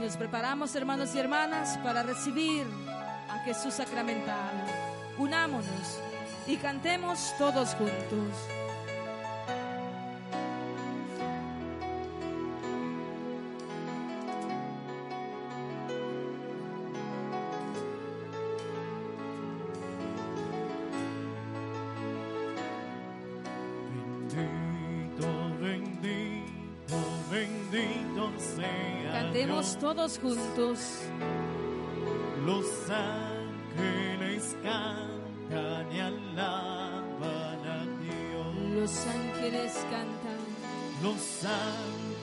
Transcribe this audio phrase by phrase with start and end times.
[0.00, 2.64] Nos preparamos, hermanos y hermanas, para recibir
[3.28, 4.58] a Jesús sacramentado.
[5.18, 6.00] Unámonos
[6.46, 8.32] y cantemos todos juntos.
[24.32, 25.28] Bendito,
[25.60, 26.96] bendito,
[27.30, 29.07] bendito sea
[29.38, 30.80] Cantemos todos juntos.
[32.44, 38.56] Los ángeles cantan y alaban a Dios.
[38.74, 40.40] Los ángeles cantan.
[41.04, 41.44] Los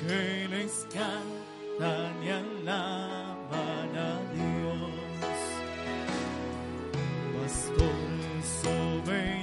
[0.04, 4.92] ángeles cantan y alaban a Dios.
[7.40, 7.96] Pastor
[8.62, 9.35] soberano,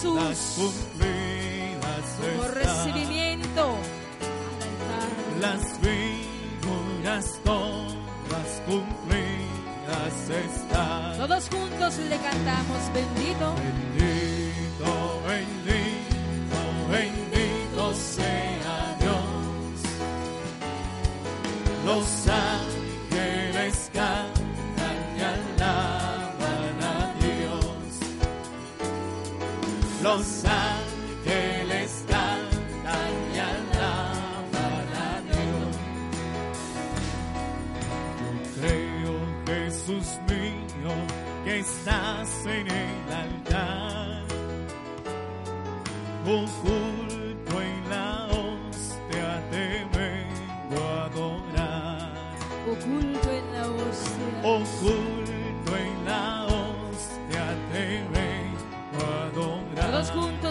[0.00, 0.79] Jesús.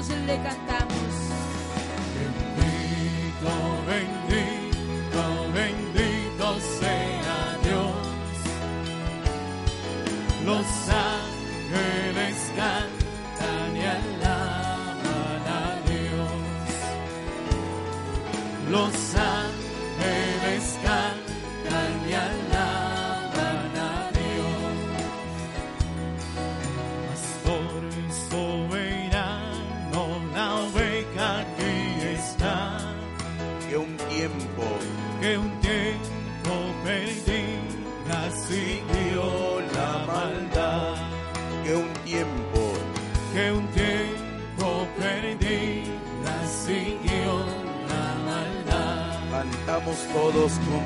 [0.08, 0.79] Le cantamos.
[50.31, 50.86] Todos con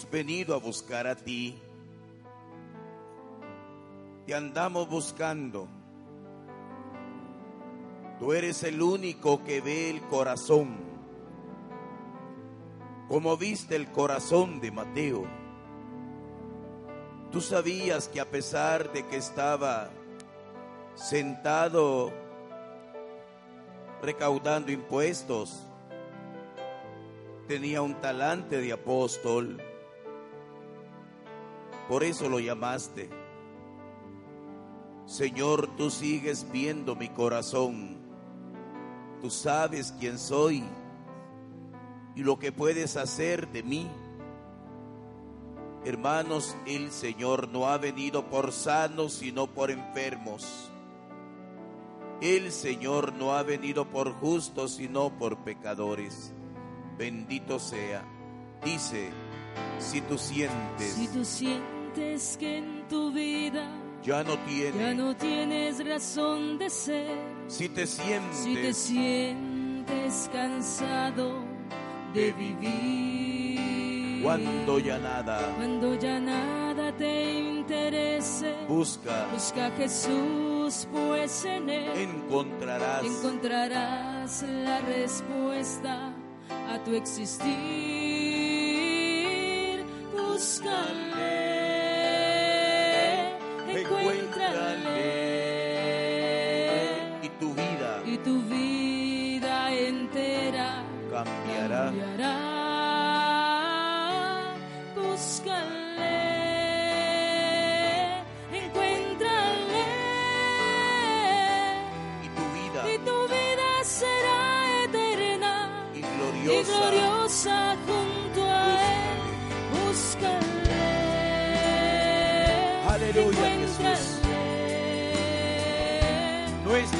[0.00, 1.58] hemos venido a buscar a ti.
[4.26, 5.68] Te andamos buscando.
[8.18, 10.76] Tú eres el único que ve el corazón.
[13.08, 15.24] Como viste el corazón de Mateo.
[17.30, 19.90] Tú sabías que a pesar de que estaba
[20.94, 22.10] sentado
[24.02, 25.66] recaudando impuestos,
[27.48, 29.60] tenía un talante de apóstol.
[31.90, 33.10] Por eso lo llamaste.
[35.06, 37.98] Señor, tú sigues viendo mi corazón.
[39.20, 40.62] Tú sabes quién soy
[42.14, 43.90] y lo que puedes hacer de mí.
[45.84, 50.70] Hermanos, el Señor no ha venido por sanos, sino por enfermos.
[52.20, 56.32] El Señor no ha venido por justos, sino por pecadores.
[56.96, 58.04] Bendito sea.
[58.64, 59.10] Dice,
[59.80, 60.96] si tú sientes,
[61.92, 63.68] que en tu vida
[64.02, 64.94] ya no ya tiene.
[64.94, 71.42] no tienes razón de ser, Si te si te sientes, cansado
[72.14, 81.44] de vivir, cuando ya nada, cuando ya nada te interese, busca, busca a Jesús, pues
[81.44, 83.04] en él encontrarás.
[83.04, 86.12] encontrarás la respuesta
[86.72, 87.50] a tu existir.
[90.12, 90.69] Búscale,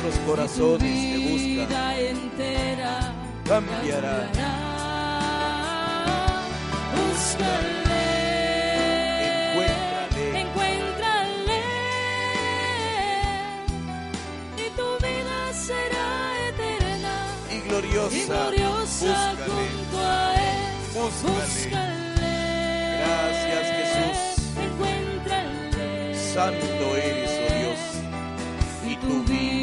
[0.03, 3.13] Nuestros y corazones te entera
[3.45, 4.31] Cambiará.
[9.53, 10.41] Encuéntrale.
[10.41, 11.63] encuéntrale,
[14.57, 16.09] y tu vida será
[16.49, 17.15] eterna
[17.51, 18.27] Y y gloriosa.
[18.27, 19.53] gloriosa Búscale.
[19.53, 20.69] junto a él.
[20.95, 22.35] Búscale.
[23.01, 24.19] Gracias, Jesús.
[24.67, 26.15] Encuéntrale.
[26.35, 27.81] Santo eres, oh Dios.
[28.93, 29.60] Y tu vida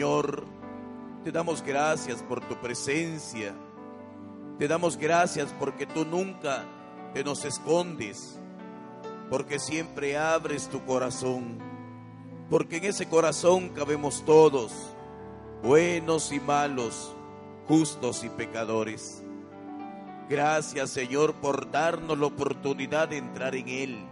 [0.00, 0.44] Señor,
[1.24, 3.54] te damos gracias por tu presencia.
[4.58, 6.64] Te damos gracias porque tú nunca
[7.12, 8.40] te nos escondes.
[9.28, 11.58] Porque siempre abres tu corazón.
[12.48, 14.72] Porque en ese corazón cabemos todos,
[15.62, 17.14] buenos y malos,
[17.68, 19.22] justos y pecadores.
[20.30, 24.08] Gracias Señor por darnos la oportunidad de entrar en Él.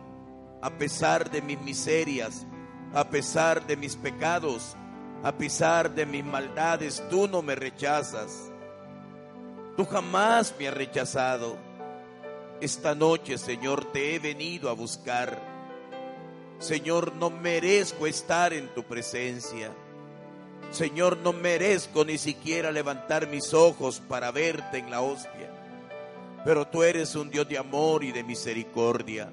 [0.60, 2.46] A pesar de mis miserias,
[2.92, 4.76] a pesar de mis pecados,
[5.22, 8.50] a pesar de mis maldades, tú no me rechazas.
[9.76, 11.56] Tú jamás me has rechazado.
[12.60, 15.40] Esta noche, Señor, te he venido a buscar.
[16.58, 19.70] Señor, no merezco estar en tu presencia.
[20.70, 25.50] Señor, no merezco ni siquiera levantar mis ojos para verte en la hostia.
[26.44, 29.30] Pero tú eres un Dios de amor y de misericordia.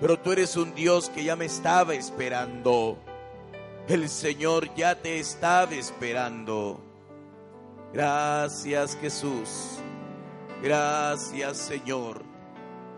[0.00, 2.98] Pero tú eres un Dios que ya me estaba esperando.
[3.86, 6.80] El Señor ya te estaba esperando.
[7.92, 9.78] Gracias Jesús.
[10.62, 12.24] Gracias Señor.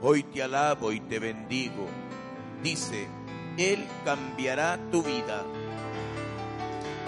[0.00, 1.88] Hoy te alabo y te bendigo.
[2.62, 3.08] Dice,
[3.58, 5.42] Él cambiará tu vida.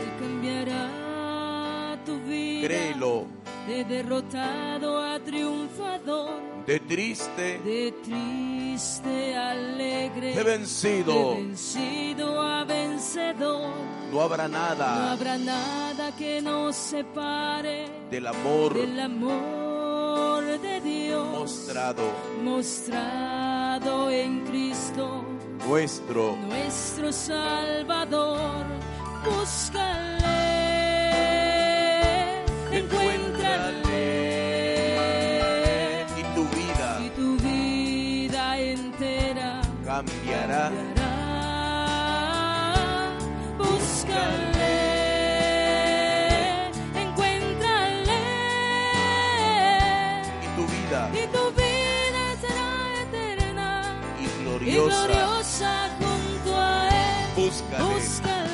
[0.00, 2.66] Él cambiará tu vida.
[2.66, 3.26] Créelo.
[3.68, 6.57] De derrotado a triunfador.
[6.68, 10.34] De triste, De triste alegre.
[10.34, 11.14] de vencido.
[11.34, 13.70] De vencido a vencedor.
[14.12, 21.26] No habrá No nada habrá nada que nos separe del amor del amor de Dios
[21.38, 22.02] mostrado
[22.44, 25.24] mostrado en Cristo,
[25.66, 26.36] nuestro.
[26.36, 28.66] nuestro Salvador.
[29.24, 30.17] Búscale,
[54.88, 55.90] gloriosa.
[55.98, 57.26] junto a él.
[57.36, 57.84] Búscale.
[57.84, 58.48] Búscale,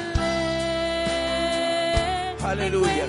[2.42, 3.06] Aleluya,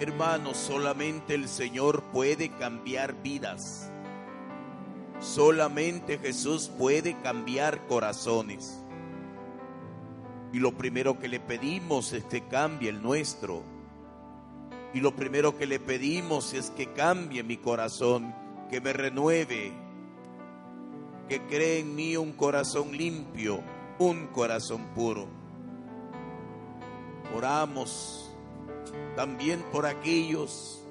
[0.00, 3.90] Hermanos, solamente el Señor puede cambiar vidas.
[5.18, 8.80] Solamente Jesús puede cambiar corazones.
[10.52, 13.64] Y lo primero que le pedimos es que cambie el nuestro.
[14.94, 18.32] Y lo primero que le pedimos es que cambie mi corazón,
[18.70, 19.72] que me renueve,
[21.28, 23.64] que cree en mí un corazón limpio,
[23.98, 25.26] un corazón puro.
[27.36, 28.27] Oramos
[29.16, 30.84] también por aquellos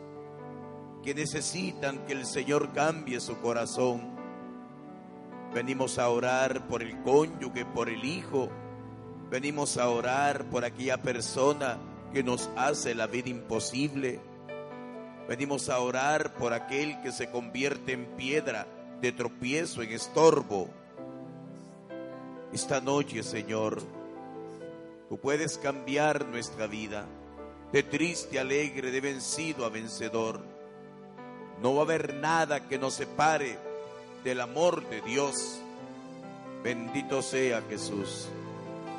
[1.04, 4.02] que necesitan que el Señor cambie su corazón.
[5.54, 8.50] Venimos a orar por el cónyuge, por el hijo.
[9.30, 11.78] Venimos a orar por aquella persona
[12.12, 14.20] que nos hace la vida imposible.
[15.30, 18.68] Venimos a orar por aquel que se convierte en piedra
[19.00, 20.70] de tropiezo, en estorbo.
[22.52, 23.82] Esta noche, Señor,
[25.08, 27.08] tú puedes cambiar nuestra vida
[27.72, 30.42] de triste a alegre, de vencido a vencedor.
[31.62, 33.58] No va a haber nada que nos separe
[34.24, 35.60] del amor de Dios.
[36.64, 38.28] Bendito sea Jesús.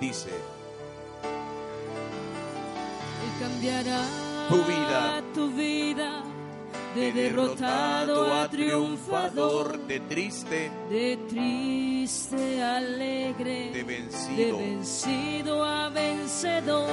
[0.00, 0.30] Dice,
[3.24, 4.04] Él cambiará
[4.48, 5.22] Tu vida.
[5.34, 6.17] tu vida
[6.94, 14.58] de de derrotado a triunfador, de triste, de triste alegre, de de vencido.
[14.58, 16.88] vencido a vencedor.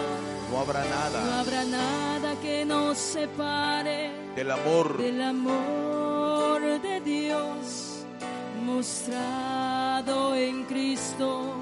[0.52, 8.06] No habrá No nada habrá nada que nos separe del amor del amor de Dios
[8.66, 11.54] mostrado en Cristo,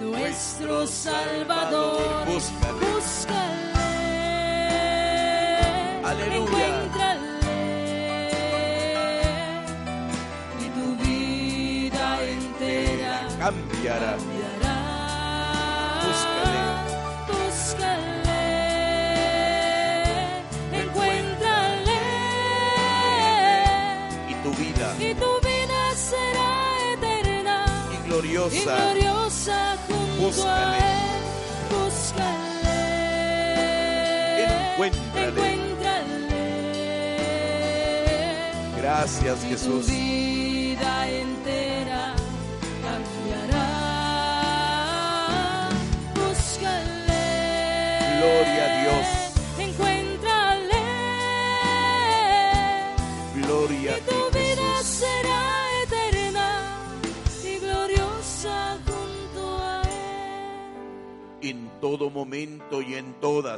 [0.00, 2.26] nuestro Salvador.
[2.26, 2.78] Búscale.
[2.94, 3.72] Búscale,
[6.04, 6.73] Aleluya.
[13.44, 14.16] Cambiará.
[16.04, 16.62] Búscale.
[17.28, 18.44] Búscale,
[20.72, 22.00] encuéntrale,
[24.30, 26.52] Y tu vida y tu vida será
[26.94, 27.58] eterna
[27.92, 28.76] y y gloriosa.
[28.76, 30.76] gloriosa junto Búscale.
[30.76, 30.84] a él.
[31.70, 32.74] Búscale,
[34.72, 35.28] Encuéntrale.
[35.28, 36.42] encuéntrale,
[38.80, 39.86] Gracias Jesús.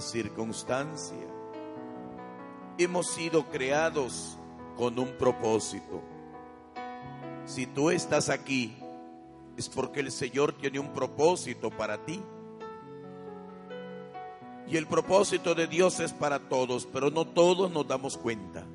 [0.00, 1.26] Circunstancia.
[2.78, 4.38] Hemos sido creados
[4.76, 6.02] con un propósito.
[7.46, 8.76] Si tú estás aquí,
[9.56, 12.20] es porque el Señor tiene un propósito para ti.
[14.68, 18.66] Y el propósito de Dios es para todos, pero no todos nos damos cuenta.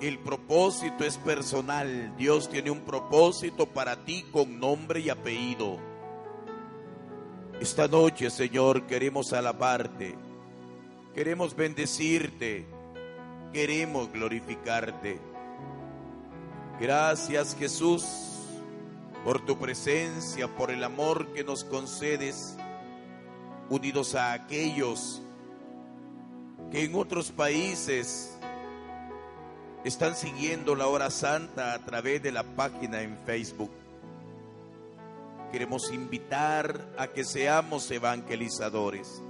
[0.00, 2.14] El propósito es personal.
[2.16, 5.76] Dios tiene un propósito para ti con nombre y apellido.
[7.60, 10.14] Esta noche, Señor, queremos alabarte.
[11.12, 12.64] Queremos bendecirte.
[13.52, 15.18] Queremos glorificarte.
[16.80, 18.04] Gracias, Jesús,
[19.24, 22.56] por tu presencia, por el amor que nos concedes,
[23.68, 25.20] unidos a aquellos
[26.70, 28.38] que en otros países
[29.84, 33.70] están siguiendo la hora santa a través de la página en Facebook.
[35.52, 39.22] Queremos invitar a que seamos evangelizadores.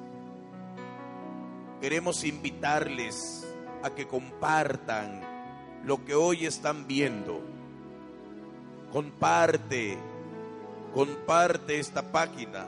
[1.80, 3.46] Queremos invitarles
[3.84, 5.22] a que compartan
[5.84, 7.40] lo que hoy están viendo.
[8.92, 9.96] Comparte,
[10.92, 12.66] comparte esta página.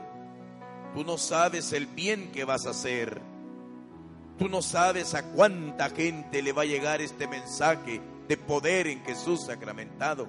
[0.93, 3.21] Tú no sabes el bien que vas a hacer.
[4.37, 9.03] Tú no sabes a cuánta gente le va a llegar este mensaje de poder en
[9.03, 10.27] Jesús sacramentado.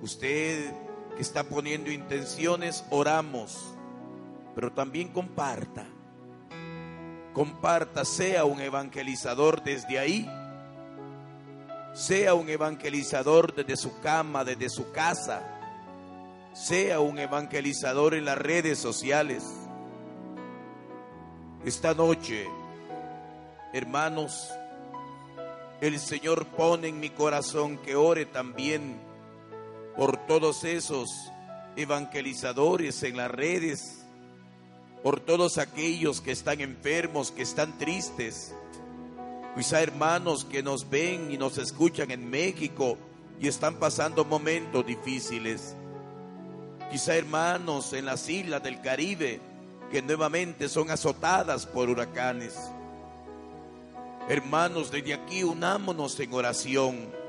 [0.00, 0.72] Usted
[1.20, 3.74] está poniendo intenciones, oramos
[4.54, 5.86] pero también comparta.
[7.32, 10.28] Comparta, sea un evangelizador desde ahí,
[11.94, 15.42] sea un evangelizador desde su cama, desde su casa,
[16.52, 19.44] sea un evangelizador en las redes sociales.
[21.64, 22.48] Esta noche,
[23.72, 24.50] hermanos,
[25.80, 29.00] el Señor pone en mi corazón que ore también
[29.96, 31.30] por todos esos
[31.76, 34.04] evangelizadores en las redes,
[35.02, 38.54] por todos aquellos que están enfermos, que están tristes.
[39.56, 42.96] Quizá hermanos que nos ven y nos escuchan en México
[43.40, 45.74] y están pasando momentos difíciles.
[46.90, 49.40] Quizá hermanos en las islas del Caribe
[49.90, 52.56] que nuevamente son azotadas por huracanes.
[54.28, 57.19] Hermanos, desde aquí unámonos en oración.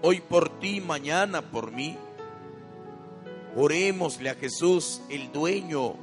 [0.00, 1.96] Hoy por ti, mañana por mí.
[3.56, 5.94] Orémosle a Jesús, el dueño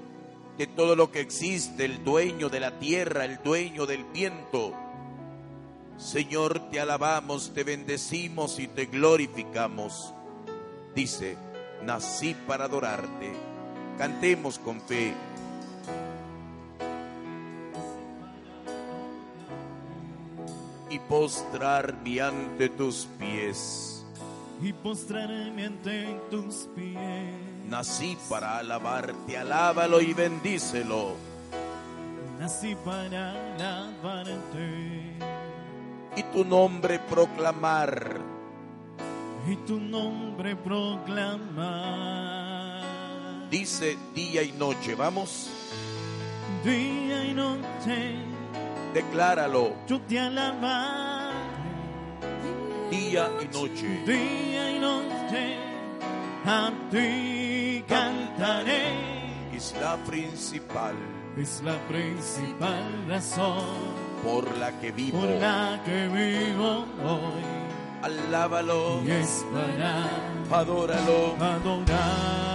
[0.57, 4.73] de todo lo que existe, el dueño de la tierra, el dueño del viento.
[5.97, 10.13] Señor, te alabamos, te bendecimos y te glorificamos.
[10.93, 11.37] Dice,
[11.83, 13.31] nací para adorarte.
[13.97, 15.13] Cantemos con fe.
[20.95, 24.05] Y postrarme ante tus pies.
[24.61, 27.35] y postrarme ante tus pies.
[27.67, 31.15] Nací para alabarte, alábalo y bendícelo.
[32.39, 35.17] Nací para alabarte
[36.15, 38.21] Y tu nombre proclamar.
[39.49, 41.75] y tu nombre proclamar.
[43.51, 45.49] Dice día y noche, vamos,
[46.63, 48.15] Día y noche
[48.95, 49.73] decláralo.
[49.87, 51.35] yo te alabaré.
[52.89, 53.87] Día y noche.
[54.05, 55.57] Día y noche
[56.45, 58.85] a ti cantaré.
[59.53, 60.95] Es la principal
[61.37, 63.63] Es la principal razón
[64.23, 65.19] por la que vivo.
[65.19, 67.43] por la que vivo hoy.
[68.03, 71.35] Alábalo, Y es para adóralo.
[71.39, 72.54] adorarte.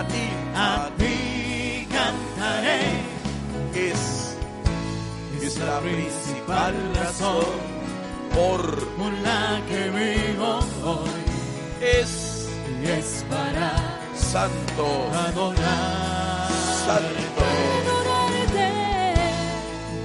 [0.00, 2.80] A ti, a ti cantaré.
[3.74, 4.36] es,
[5.42, 7.44] Es la principal razón
[8.34, 8.60] por
[9.22, 11.24] la que vivo hoy.
[11.98, 12.48] es
[12.82, 13.70] Y es para
[14.14, 14.86] santo,
[15.28, 16.48] adorar.
[16.86, 17.44] santo.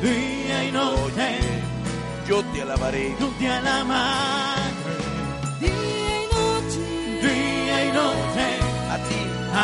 [0.01, 1.29] Día y noche
[2.27, 3.15] Yo te alabaré.
[3.19, 4.44] tú te alabaré.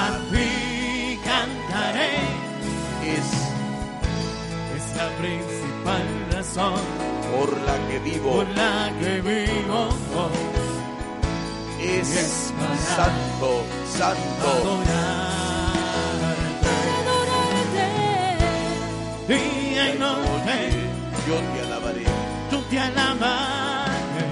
[0.06, 2.14] A ti cantaré.
[3.16, 3.28] es
[4.78, 6.82] Es la principal razón
[7.32, 8.30] por la que vivo.
[8.32, 9.82] por la que vivo.
[11.80, 13.50] Es es para santo,
[13.98, 14.48] santo.
[14.52, 15.12] Adorarte.
[19.28, 20.58] Día y noche
[21.28, 22.06] Yo te alabaré.
[22.52, 24.32] tú te alabaré.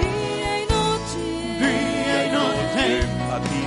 [0.00, 1.24] Día y noche.
[1.62, 2.86] Día y noche
[3.34, 3.62] A ti,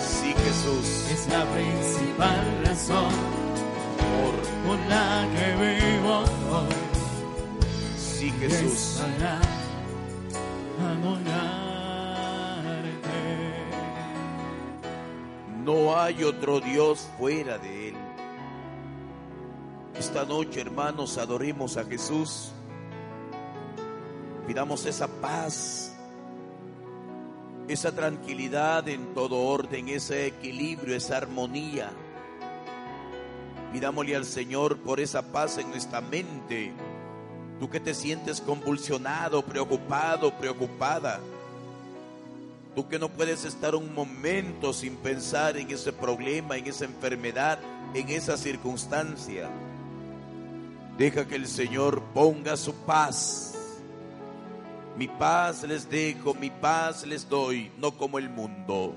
[0.00, 3.10] sí Jesús, Es la principal razón
[3.98, 4.34] por
[4.66, 5.46] por la que
[5.96, 6.74] vivo hoy.
[7.98, 9.00] sí Es Jesús.
[9.00, 9.40] para
[10.92, 11.24] adorarte.
[15.64, 17.94] No hay otro Dios fuera de Él.
[19.98, 22.52] Esta noche, hermanos, adoremos a Jesús.
[24.46, 25.93] Pidamos esa paz,
[27.68, 31.90] esa tranquilidad en todo orden, ese equilibrio, esa armonía.
[33.72, 36.72] Pidámosle al Señor por esa paz en nuestra mente.
[37.58, 41.20] Tú que te sientes convulsionado, preocupado, preocupada.
[42.74, 47.58] Tú que no puedes estar un momento sin pensar en ese problema, en esa enfermedad,
[47.94, 49.48] en esa circunstancia.
[50.98, 53.54] Deja que el Señor ponga su paz.
[54.96, 58.94] Mi paz les dejo, mi paz les doy, no como el mundo.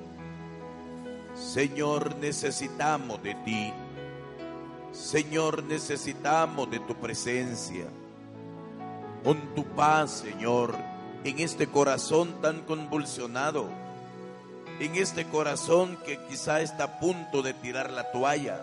[1.34, 3.74] Señor, necesitamos de ti.
[4.92, 7.88] Señor, necesitamos de tu presencia.
[9.24, 10.76] Con tu paz, Señor,
[11.24, 13.68] en este corazón tan convulsionado,
[14.80, 18.62] en este corazón que quizá está a punto de tirar la toalla,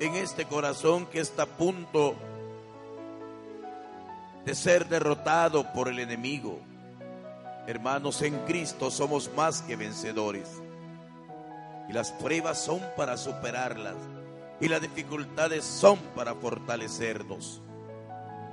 [0.00, 2.29] en este corazón que está a punto de
[4.46, 6.60] ser derrotado por el enemigo.
[7.66, 10.48] Hermanos, en Cristo somos más que vencedores.
[11.88, 13.96] Y las pruebas son para superarlas.
[14.60, 17.60] Y las dificultades son para fortalecernos.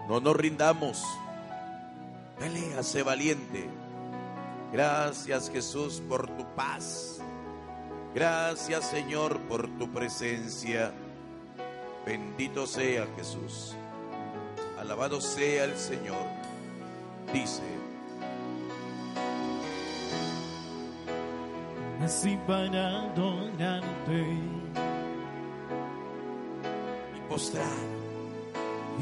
[0.08, 1.04] No nos rindamos.
[2.40, 3.68] Pelea, sé valiente.
[4.72, 7.20] Gracias Jesús por tu paz.
[8.14, 10.92] Gracias Señor por tu presencia.
[12.06, 13.76] Bendito sea Jesús.
[14.88, 16.26] Alabado sea el Señor.
[17.34, 17.62] Dice,
[22.00, 24.22] Nací para adorarte
[27.18, 27.68] y postrar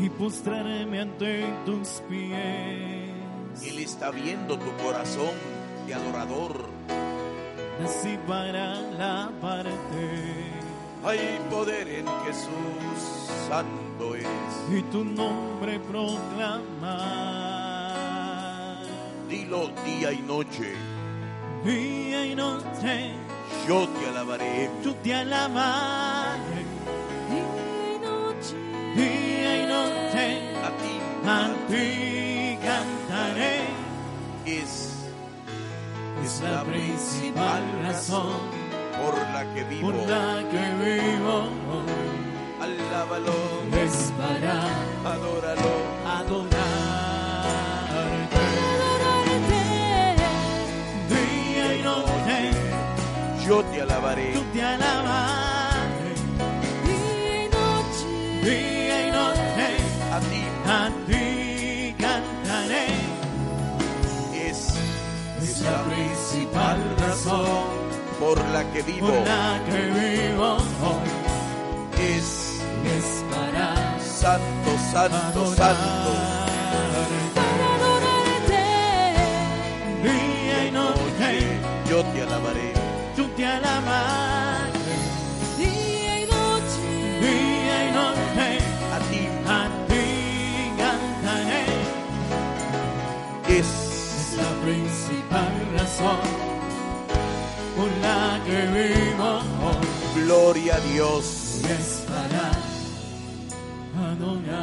[0.01, 3.11] y postrarme ante tus pies.
[3.63, 5.35] Él está viendo tu corazón
[5.85, 6.67] de adorador.
[7.79, 10.54] Nací para alabarte
[11.05, 14.25] Hay poder en Jesús, santo es.
[14.71, 17.05] y tu nombre proclamar.
[19.29, 20.73] Dilo día y noche,
[21.63, 23.13] Día y noche
[23.67, 24.69] yo te alabaré.
[24.83, 26.65] yo te alabaré.
[27.29, 28.55] Día y noche.
[28.95, 30.93] Día y noche A ti
[31.27, 33.61] a ti cantaré.
[34.45, 35.05] es,
[36.23, 38.64] Es la principal razón
[39.05, 39.91] por la que vivo.
[39.91, 41.37] por la que vivo.
[42.61, 43.33] Alábalo,
[43.83, 44.55] Es para
[45.13, 45.71] adóralo.
[46.17, 46.65] adorarte.
[49.35, 50.25] Adorarte.
[51.09, 52.51] Día y noche
[53.47, 54.33] Yo te alabaré.
[54.33, 56.13] yo te alabaré.
[56.87, 58.05] Día y noche.
[58.49, 59.67] Día y noche
[60.13, 62.87] A ti a ti cantaré.
[64.49, 64.59] es,
[65.43, 67.84] Es la principal razón
[68.25, 69.07] por la que vivo.
[69.07, 70.57] por la que vivo
[70.87, 71.09] hoy.
[72.13, 72.27] Es
[72.97, 73.67] Es para
[73.99, 76.11] santo, santo, santo.
[77.39, 78.63] Para adorarte.
[80.07, 81.29] Día y noche
[81.89, 82.69] Yo te alabaré.
[83.17, 84.97] yo te alabaré.
[85.59, 86.87] Día y noche.
[87.27, 88.47] Día y noche
[88.95, 89.21] A ti
[89.57, 90.05] a ti
[90.81, 91.65] cantaré.
[93.59, 96.34] es Es la principal razón
[97.85, 99.87] por la que vivo hoy.
[100.23, 101.61] gloria a Dios.
[101.61, 102.51] Y es para
[104.11, 104.55] adorarte.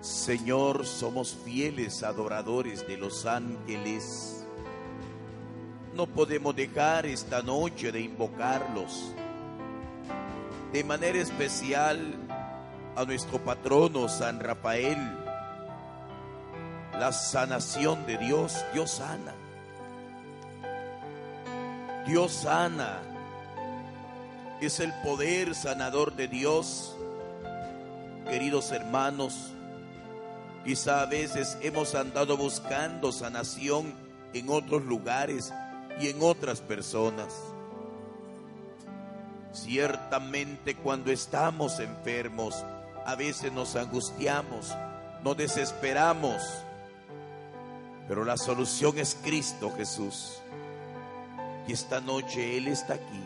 [0.00, 4.44] Señor, somos fieles adoradores de los ángeles.
[5.94, 9.12] No podemos dejar esta noche de invocarlos.
[10.72, 12.14] De manera especial
[12.96, 15.23] a nuestro patrono San Rafael.
[16.98, 19.34] La sanación de Dios, Dios sana.
[22.06, 22.98] Dios sana.
[24.60, 26.96] Es el poder sanador de Dios.
[28.28, 29.54] Queridos hermanos,
[30.64, 33.92] Quizá a veces hemos andado buscando sanación
[34.32, 35.52] en otros lugares
[36.00, 37.34] y en otras personas.
[39.52, 42.64] Ciertamente cuando estamos enfermos,
[43.04, 44.74] a veces nos angustiamos,
[45.22, 46.42] nos desesperamos,
[48.08, 50.40] pero la solución es Cristo Jesús.
[51.66, 53.24] Y esta noche Él está aquí.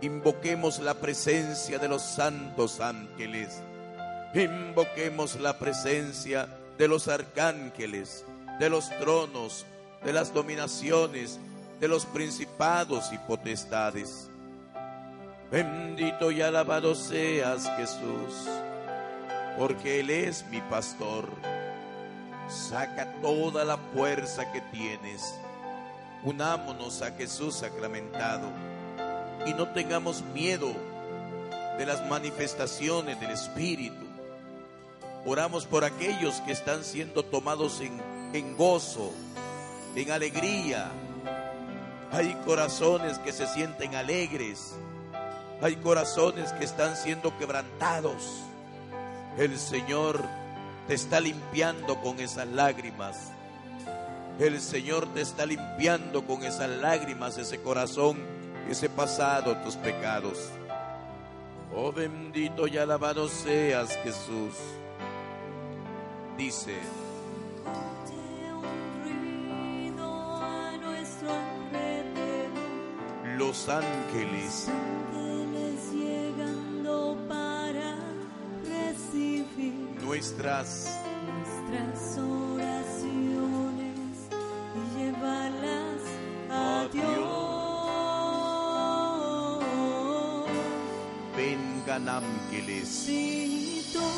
[0.00, 3.62] Invoquemos la presencia de los santos ángeles.
[4.34, 8.24] Invoquemos la presencia de los arcángeles,
[8.58, 9.64] de los tronos,
[10.04, 11.38] de las dominaciones,
[11.80, 14.28] de los principados y potestades.
[15.50, 18.48] Bendito y alabado seas Jesús,
[19.58, 21.28] porque Él es mi pastor.
[22.48, 25.34] Saca toda la fuerza que tienes.
[26.22, 28.48] Unámonos a Jesús sacramentado
[29.46, 30.72] y no tengamos miedo
[31.78, 34.04] de las manifestaciones del Espíritu.
[35.26, 39.12] Oramos por aquellos que están siendo tomados en, gozo,
[39.96, 40.90] en alegría.
[42.12, 44.74] Hay corazones que se sienten alegres.
[45.62, 48.40] Hay corazones que están siendo quebrantados.
[49.38, 50.22] El Señor
[50.86, 53.30] te está limpiando con esas lágrimas.
[54.38, 58.18] El Señor te está limpiando con esas lágrimas, ese corazón,
[58.68, 60.50] ese pasado, tus pecados.
[61.74, 64.54] Oh bendito y alabado seas Jesús.
[66.36, 66.76] Dice,
[73.38, 74.68] los ángeles
[80.14, 80.86] nuestras
[81.26, 83.74] nuestras oraciones
[84.76, 86.02] y llevarlas
[86.48, 87.34] a Dios.
[91.36, 92.86] vengan ángeles.
[92.88, 94.08] Si tú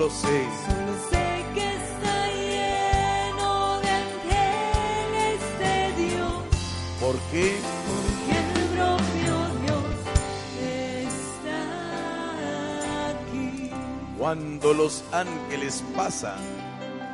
[0.00, 6.40] Solo sé Solo sé que está lleno de ángeles de Dios.
[6.98, 8.44] por qué Porque el
[8.78, 9.92] propio Dios
[11.36, 11.60] está
[13.10, 13.70] aquí.
[14.16, 16.38] cuando los ángeles pasan.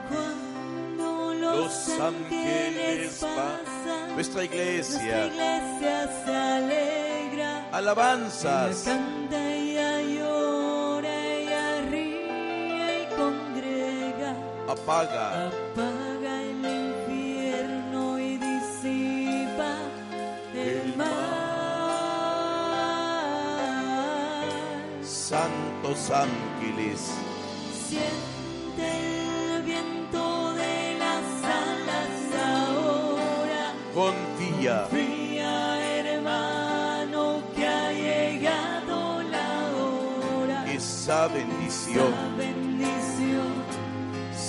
[0.09, 4.15] Cuando los, Los ángeles pasan, pasan.
[4.15, 7.69] Nuestra nuestra iglesia, iglesia se alegra.
[7.73, 8.85] alabanzas,
[14.69, 19.73] apaga Apaga el infierno y disipa
[20.55, 21.07] el mal.
[25.03, 27.13] santos ángeles.
[27.89, 28.87] Siente
[29.57, 33.75] el viento de las alas ahora.
[33.95, 39.49] Confía, Fría hermano que ha llegado la
[39.79, 40.73] hora.
[40.73, 42.13] esa bendición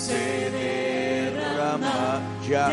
[0.07, 2.71] se derrama ya.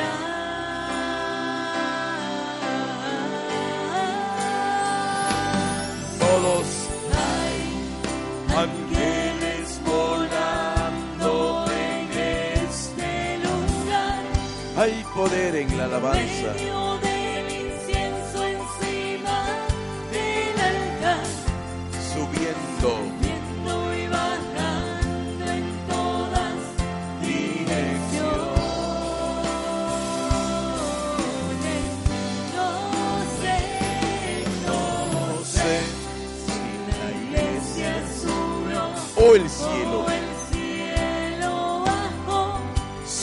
[6.21, 6.67] Todos
[8.65, 12.05] ángeles volando en
[12.69, 14.23] este lugar.
[14.77, 16.84] Hay poder en la alabanza.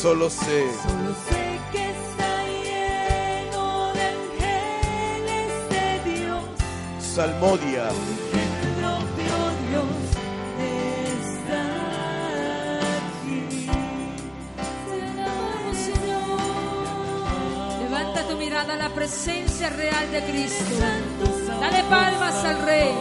[0.01, 2.31] Solo sé Solo sé que está
[2.65, 6.43] lleno de ángeles de Dios.
[6.99, 8.49] Salmodia, El
[8.81, 9.35] propio
[9.67, 9.93] Dios
[11.37, 11.63] está
[12.97, 13.41] aquí.
[14.89, 17.81] Te alabamos, Señor.
[17.83, 20.65] Levanta tu mirada a la presencia real de Cristo.
[21.59, 22.91] Dale palmas al Rey.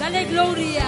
[0.00, 0.86] Dale gloria,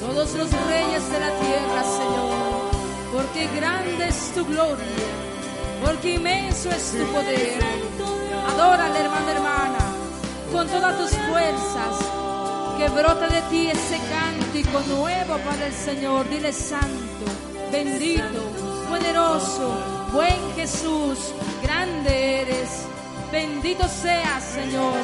[0.00, 2.36] todos los reyes de la tierra, Señor.
[3.12, 4.84] Porque grande es tu gloria.
[5.84, 7.58] Porque inmenso es tu poder.
[8.48, 9.78] Adórale, hermano, hermana,
[10.52, 11.96] con todas tus fuerzas.
[12.78, 16.28] Que brota de ti ese cántico nuevo para el Señor.
[16.28, 17.24] Dile santo,
[17.72, 18.42] bendito,
[18.88, 19.74] poderoso,
[20.12, 22.86] buen Jesús, grande eres.
[23.32, 24.94] Bendito seas, Señor.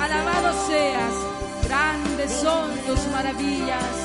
[0.00, 1.31] Alabado seas.
[1.72, 3.96] Grandes son tus maravillas.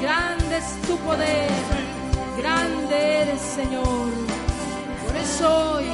[0.00, 1.50] Grande es tu poder.
[2.38, 4.06] Grande eres, Señor.
[5.04, 5.86] Por eso hoy,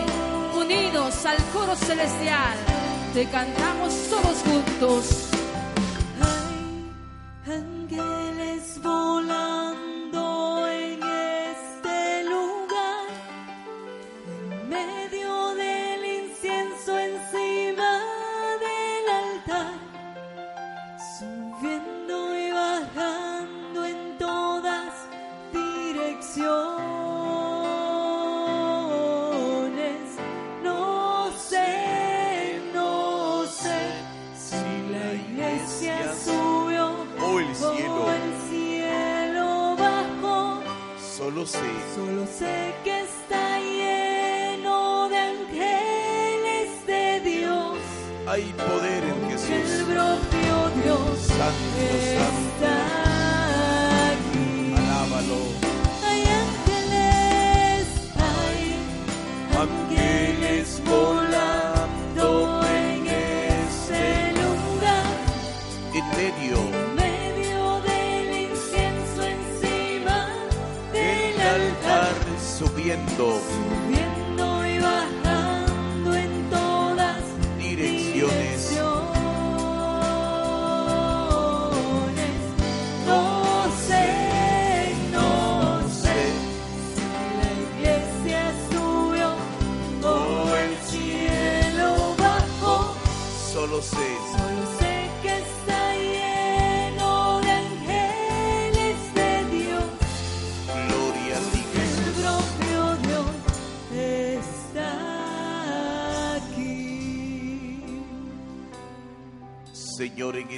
[0.55, 2.59] unidos al coro celestial,
[3.15, 5.28] te cantamos todos juntos.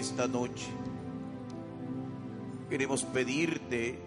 [0.00, 0.66] Esta noche
[2.70, 3.98] queremos pedirte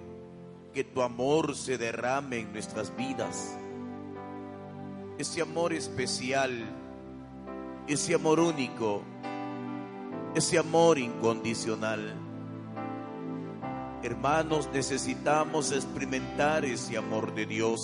[0.73, 3.55] que tu amor se derrame en nuestras vidas.
[5.17, 6.51] Ese amor especial,
[7.87, 9.03] ese amor único,
[10.33, 12.15] ese amor incondicional.
[14.01, 17.79] Hermanos, necesitamos experimentar ese amor de Dios.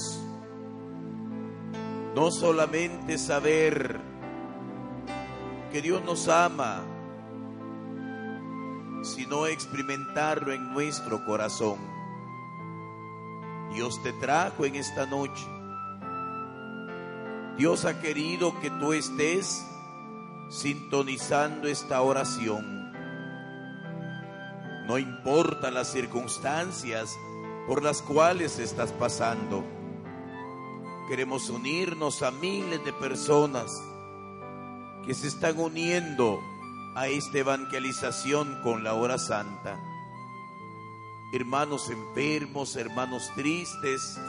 [2.15, 3.99] No solamente saber
[5.71, 6.83] que Dios nos ama,
[9.01, 11.77] sino experimentarlo en nuestro corazón.
[13.73, 15.45] Dios te trajo en esta noche.
[17.57, 19.65] Dios ha querido que tú estés
[20.49, 22.91] sintonizando esta oración.
[24.87, 27.15] No importa las circunstancias
[27.67, 29.63] por las cuales estás pasando.
[31.07, 33.71] Queremos unirnos a miles de personas
[35.05, 36.39] que se están uniendo
[36.99, 39.79] a esta evangelización con la hora santa.
[41.31, 44.19] Hermanos enfermos, hermanos tristes,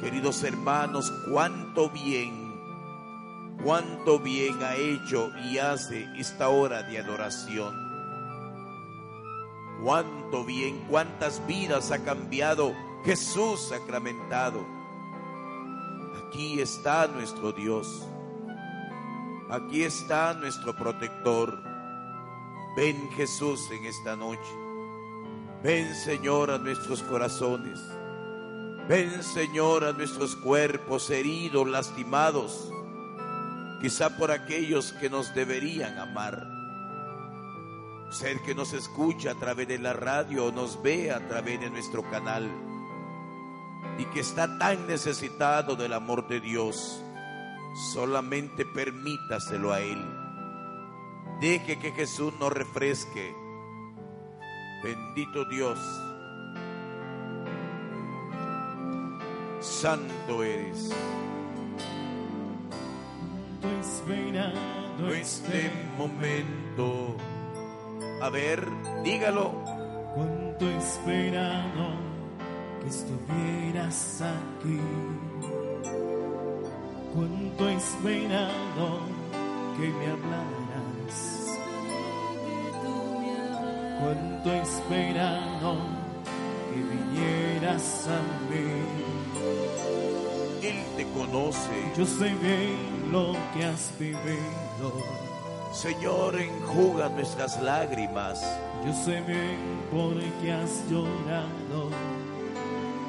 [0.00, 2.60] queridos hermanos, cuánto bien,
[3.62, 7.72] cuánto bien ha hecho y hace esta hora de adoración.
[9.84, 14.66] Cuánto bien, cuántas vidas ha cambiado Jesús sacramentado.
[16.26, 18.08] Aquí está nuestro Dios.
[19.48, 21.62] Aquí está nuestro protector.
[22.76, 24.40] Ven Jesús en esta noche.
[25.62, 27.78] Ven Señor a nuestros corazones.
[28.88, 32.72] Ven Señor a nuestros cuerpos heridos, lastimados,
[33.80, 36.48] quizá por aquellos que nos deberían amar.
[38.10, 41.70] Ser que nos escucha a través de la radio o nos ve a través de
[41.70, 42.50] nuestro canal
[43.98, 47.00] y que está tan necesitado del amor de Dios
[47.76, 50.04] solamente permítaselo a Él.
[51.40, 53.34] Deje que Jesús nos refresque.
[54.82, 55.78] Bendito Dios.
[59.60, 60.90] Santo eres.
[63.80, 67.16] Esperando Este momento.
[68.22, 68.66] A ver,
[69.04, 69.52] dígalo.
[70.14, 71.90] Cuánto esperado
[72.80, 74.80] que estuvieras aquí.
[77.16, 79.00] Cuánto he esperado
[79.78, 81.58] que me hablaras.
[84.02, 85.76] Cuánto he esperado
[86.68, 88.68] que vinieras a mí.
[90.62, 91.92] Él te conoce.
[91.96, 94.92] Yo sé bien lo que has vivido.
[95.72, 98.40] Señor, enjuga nuestras lágrimas
[98.84, 101.90] Yo sé bien por qué has llorado.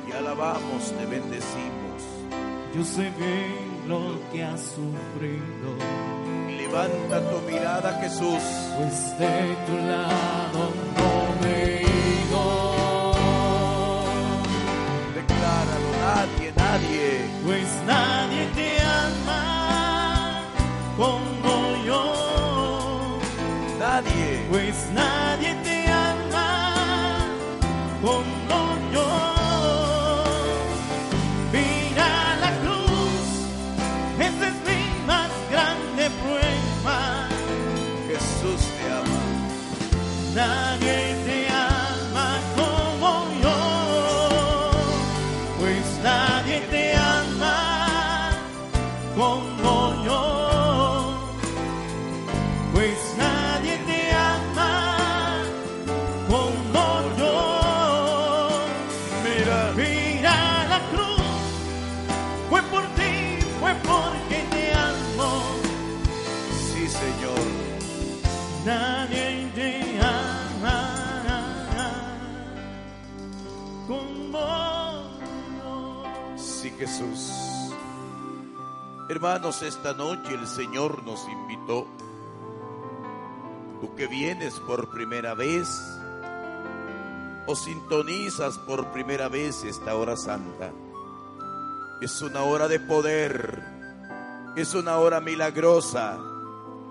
[0.08, 2.04] y alabamos, te bendecimos.
[2.74, 5.70] Yo sé bien lo que has sufrido.
[6.58, 8.44] Levanta tu mirada, Jesús.
[8.78, 10.62] Pues de tu lado
[10.98, 12.46] no me he ido.
[15.16, 17.08] Decláralo, nadie, nadie.
[17.46, 20.42] Pues nadie te ama
[20.98, 22.04] como yo.
[23.80, 24.48] Nadie.
[24.50, 26.50] Pues nadie te ama
[28.02, 28.47] como yo.
[76.88, 77.74] Jesús.
[79.10, 81.86] Hermanos, esta noche el Señor nos invitó.
[83.82, 85.68] Tú que vienes por primera vez
[87.46, 90.72] o sintonizas por primera vez esta hora santa.
[92.02, 93.64] Es una hora de poder.
[94.56, 96.18] Es una hora milagrosa.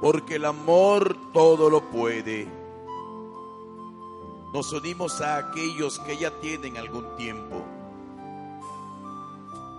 [0.02, 2.46] Porque el amor todo lo puede.
[4.52, 7.75] Nos unimos a aquellos que ya tienen algún tiempo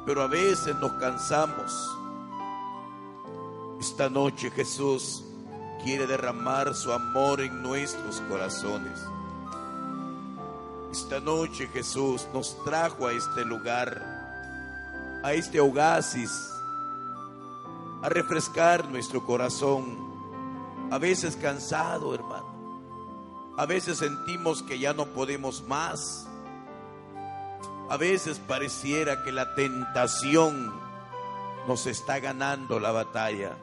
[0.08, 1.98] pero a veces nos cansamos.
[3.78, 5.22] Esta noche Jesús
[5.84, 9.02] quiere derramar su amor en nuestros corazones.
[10.94, 14.02] Esta noche Jesús nos trajo a este lugar,
[15.26, 16.32] a este oasis,
[18.02, 20.08] a refrescar nuestro corazón
[20.90, 22.48] A veces cansado, hermano.
[23.58, 26.27] A veces sentimos que ya no podemos más.
[27.90, 30.74] A veces pareciera que la tentación
[31.68, 33.58] nos está ganando la batalla.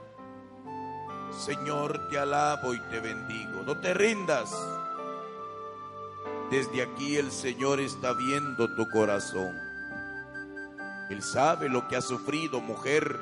[1.31, 3.62] Señor, te alabo y te bendigo.
[3.66, 4.51] No te rindas.
[6.51, 9.55] Desde aquí el Señor está viendo tu corazón.
[11.11, 13.20] Él sabe lo que has sufrido, mujer.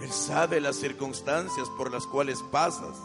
[0.00, 2.96] Él sabe las circunstancias por las cuales pasas.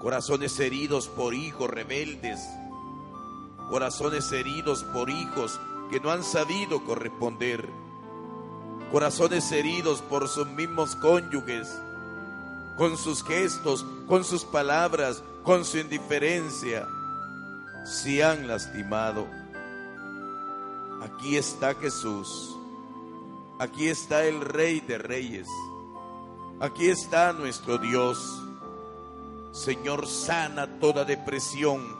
[0.00, 2.40] Corazones heridos por hijos rebeldes.
[3.68, 5.60] Corazones heridos por hijos
[5.90, 7.68] que no han sabido corresponder.
[8.92, 11.80] Corazones heridos por sus mismos cónyuges.
[12.76, 16.86] Con sus gestos, con sus palabras, con su indiferencia.
[17.84, 19.26] Se han lastimado.
[21.02, 22.56] Aquí está Jesús.
[23.58, 25.48] Aquí está el Rey de Reyes.
[26.60, 28.42] Aquí está nuestro Dios.
[29.52, 31.95] Señor, sana toda depresión.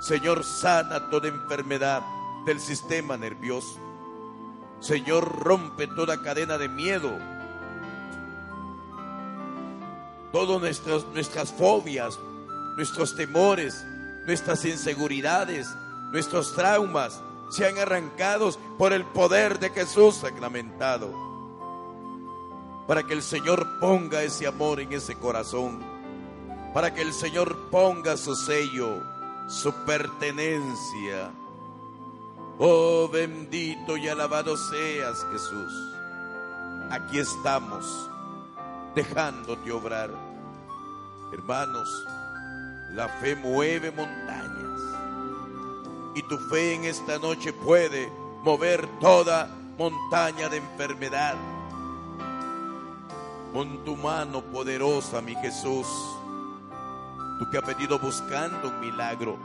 [0.00, 2.02] Señor, sana toda enfermedad
[2.44, 3.78] del sistema nervioso.
[4.80, 7.18] Señor, rompe toda cadena de miedo.
[10.32, 12.18] Todas nuestras, nuestras fobias,
[12.76, 13.86] nuestros temores,
[14.26, 15.68] nuestras inseguridades,
[16.10, 21.12] nuestros traumas sean arrancados por el poder de Jesús sacramentado.
[22.86, 25.82] Para que el Señor ponga ese amor en ese corazón.
[26.74, 29.02] Para que el Señor ponga su sello,
[29.48, 31.30] su pertenencia.
[32.58, 35.94] Oh bendito y alabado seas Jesús.
[36.90, 38.10] Aquí estamos
[38.94, 40.10] dejándote obrar.
[41.32, 42.06] Hermanos,
[42.92, 44.80] la fe mueve montañas.
[46.14, 48.10] Y tu fe en esta noche puede
[48.44, 51.34] mover toda montaña de enfermedad.
[53.52, 55.86] Con tu mano poderosa, mi Jesús,
[57.38, 59.38] tú que has venido buscando un milagro,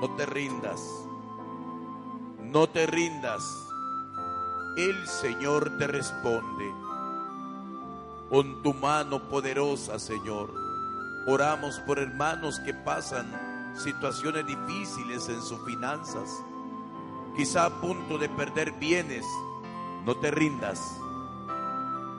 [0.00, 0.80] no te rindas.
[2.42, 3.42] No te rindas.
[4.76, 6.72] El Señor te responde.
[8.30, 10.52] Con tu mano poderosa, Señor.
[11.26, 16.30] Oramos por hermanos que pasan situaciones difíciles en sus finanzas.
[17.36, 19.24] Quizá a punto de perder bienes.
[20.04, 20.80] No te rindas.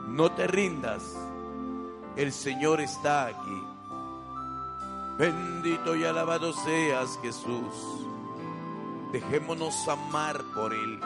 [0.08, 1.16] No te rindas.
[2.16, 3.77] El Señor está aquí.
[5.18, 8.06] Bendito y alabado seas Jesús.
[9.10, 11.00] Dejémonos amar por Él.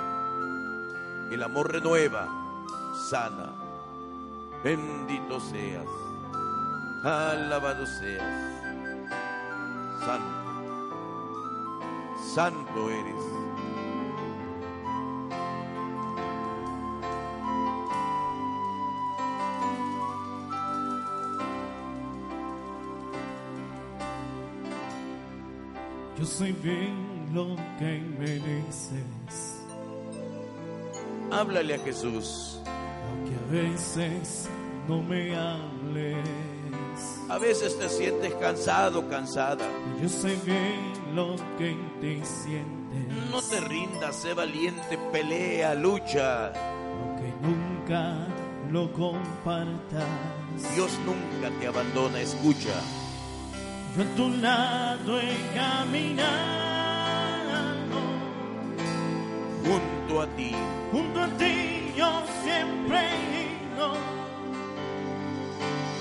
[1.31, 2.29] El amor renueva,
[3.09, 3.55] sana.
[4.63, 5.87] Bendito seas.
[7.03, 8.53] Alabado seas.
[10.05, 10.43] Santo.
[12.35, 13.52] Santo eres.
[26.39, 29.59] Sé bien lo que mereces,
[31.31, 32.61] Háblale a Jesús.
[32.67, 34.49] aunque a veces
[34.89, 36.19] no me hables.
[37.31, 39.67] A veces te sientes cansado, cansada.
[40.03, 46.49] Yo sé bien lo que te sientes, No te rindas, sé valiente, pelea, lucha.
[46.49, 48.27] aunque nunca
[48.71, 50.05] lo compartas.
[50.75, 52.75] Dios nunca te abandona, escucha.
[53.95, 56.33] Yo a tu lado he caminado,
[59.65, 60.53] Junto a ti,
[60.91, 63.43] junto a ti yo siempre he
[63.75, 63.87] ido,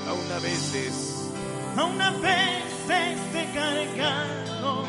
[0.09, 1.11] aún a veces
[1.77, 4.85] aún a veces te he cargado.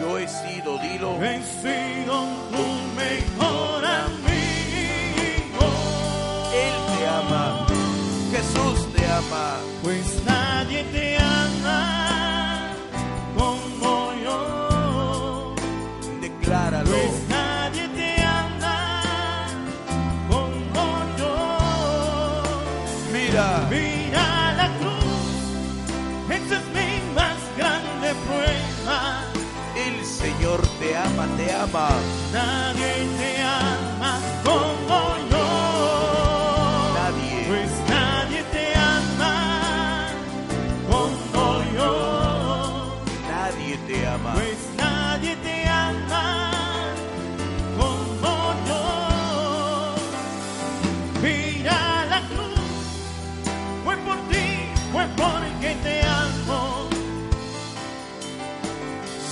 [0.00, 1.10] yo he sido, dilo.
[1.22, 2.14] He sido
[2.52, 2.64] tu
[3.02, 5.64] mejor amigo.
[6.64, 7.66] Él te ama,
[8.32, 9.48] Jesús te ama.
[9.82, 10.97] Pues nadie te
[31.72, 31.88] ama.
[32.32, 35.00] Nadie te ama como
[35.30, 35.46] yo.
[36.94, 39.34] Nadie, Pues nadie te ama
[40.90, 41.90] como yo.
[43.30, 44.32] nadie te ama.
[44.34, 46.50] Pues nadie te ama
[47.78, 48.34] como
[48.68, 48.82] yo.
[51.22, 52.86] Mira la cruz,
[53.84, 54.46] fue por ti,
[54.92, 56.88] fue porque te amo.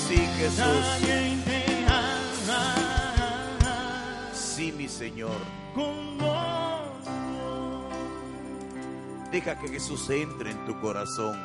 [0.08, 0.58] Sí, Jesús.
[0.58, 1.05] Nadie
[4.96, 5.36] Señor.
[9.30, 11.38] Deja que Jesús entre en tu corazón.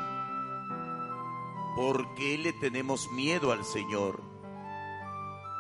[1.76, 4.22] ¿Por qué le tenemos miedo al Señor?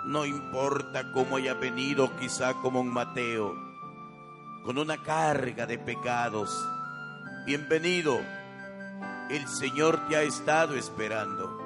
[0.06, 3.54] No importa cómo haya venido, quizá como un Mateo,
[4.64, 6.66] con una carga de pecados.
[7.46, 8.22] Bienvenido.
[9.30, 11.60] El Señor te ha estado esperando.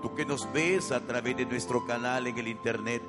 [0.00, 3.02] Tú que nos ves a través de nuestro canal en el Internet.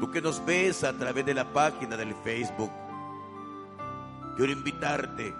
[0.00, 2.70] Tú que nos ves a través de la página del Facebook.
[4.34, 5.34] Quiero invitarte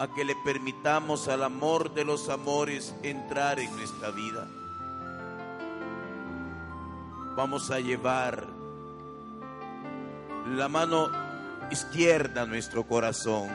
[0.00, 4.48] a que le permitamos al amor de los amores entrar en nuestra vida.
[7.36, 8.48] Vamos a llevar
[10.48, 11.08] la mano
[11.70, 13.48] izquierda a nuestro corazón.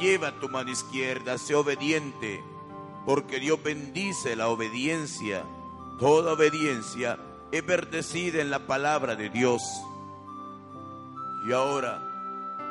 [0.00, 2.42] Lleva tu mano izquierda, sé obediente,
[3.06, 5.44] porque Dios bendice la obediencia.
[6.00, 7.18] Toda obediencia
[7.52, 9.62] es verdecida en la palabra de Dios.
[11.46, 12.00] Y ahora,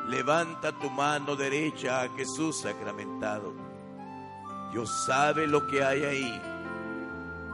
[0.08, 3.52] levanta tu mano derecha a Jesús sacramentado.
[4.72, 6.42] Dios sabe lo que hay ahí.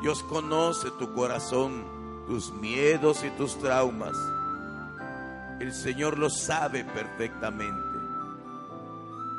[0.00, 1.84] Dios conoce tu corazón,
[2.26, 4.16] tus miedos y tus traumas.
[5.60, 7.98] El Señor lo sabe perfectamente.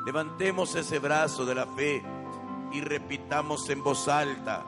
[0.06, 2.04] Levantemos ese brazo de la fe
[2.72, 4.64] y repitamos en voz alta,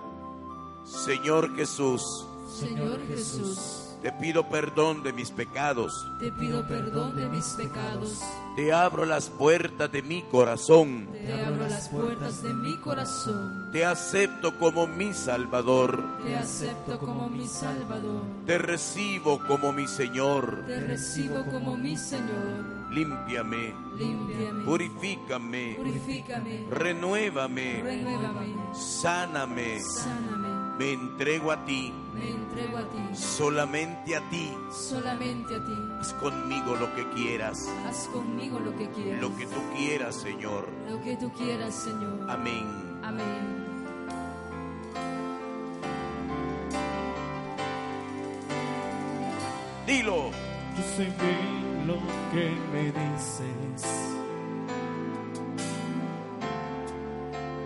[0.85, 7.45] Señor Jesús, Señor Jesús, te pido perdón de mis pecados, te pido perdón de mis
[7.51, 8.21] pecados.
[8.57, 13.71] te abro las puertas de mi corazón, Te abro las puertas de mi corazón.
[13.73, 18.23] te acepto como mi Salvador, Te acepto como mi Salvador.
[18.45, 22.83] te recibo como mi Señor, Te recibo como mi Señor.
[22.91, 24.65] límpiame, Límpiame.
[24.65, 26.67] purifícame, Purifícame.
[26.71, 28.55] renuévame, Renuévame.
[28.75, 30.77] sáname, Sáname.
[30.79, 32.99] me entrego a ti, Me entrego a ti.
[33.15, 34.53] solamente a ti.
[34.71, 35.73] Solamente a ti.
[36.01, 39.21] Haz conmigo lo que quieras, Haz conmigo lo que quieras.
[39.21, 40.69] lo que tú quieras, Señor.
[40.91, 42.31] Lo que tú quieras, Señor.
[42.31, 43.01] Amén.
[43.03, 43.63] Amén.
[49.87, 50.31] Dilo.
[50.77, 51.97] Yo sé bien lo
[52.33, 53.85] que me dices,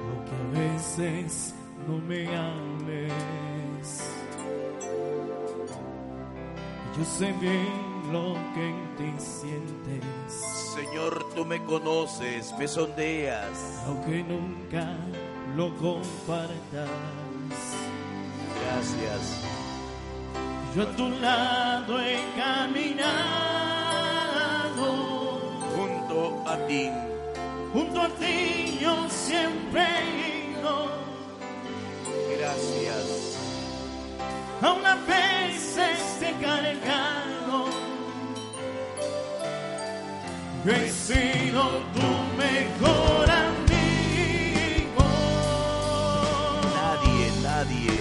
[0.08, 1.54] aunque a veces
[1.86, 3.12] no me hables.
[6.96, 10.02] Yo sé bien lo que en ti sientes,
[10.74, 13.82] Señor, tú me conoces, me sondeas.
[13.86, 14.96] aunque nunca
[15.54, 16.88] lo compartas.
[18.62, 19.42] Gracias.
[20.74, 23.26] Yo a tu lado he caminado.
[25.76, 26.90] Junto a ti,
[27.72, 30.88] Junto a ti yo siempre he ido,
[32.38, 33.45] gracias.
[34.62, 37.66] A una veces he cargado.
[40.64, 41.62] Yo he sido
[41.94, 45.04] tu mejor amigo,
[46.74, 47.96] Nadie, nadie,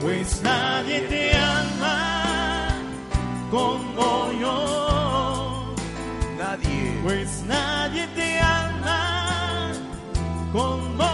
[0.00, 2.70] pues nadie te ama
[3.50, 5.74] como yo,
[6.38, 7.00] nadie.
[7.04, 9.72] pues nadie te ama
[10.52, 11.11] como yo.